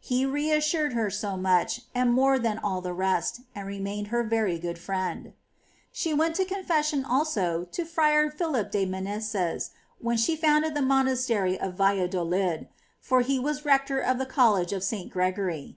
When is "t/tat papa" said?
8.86-9.04